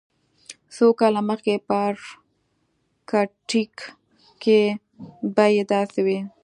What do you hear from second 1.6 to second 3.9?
په ارکټیک